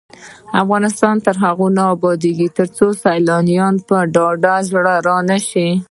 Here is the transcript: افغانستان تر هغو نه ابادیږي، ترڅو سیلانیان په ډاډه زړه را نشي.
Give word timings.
افغانستان 0.61 1.15
تر 1.25 1.35
هغو 1.43 1.67
نه 1.77 1.83
ابادیږي، 1.95 2.47
ترڅو 2.57 2.87
سیلانیان 3.03 3.73
په 3.87 3.97
ډاډه 4.13 4.55
زړه 4.69 4.95
را 5.07 5.17
نشي. 5.29 5.69